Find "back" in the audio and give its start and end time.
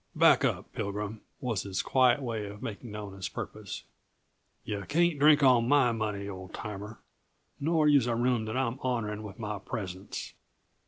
0.15-0.43